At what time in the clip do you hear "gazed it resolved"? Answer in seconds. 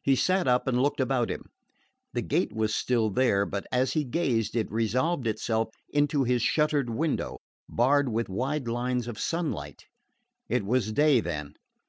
4.04-5.26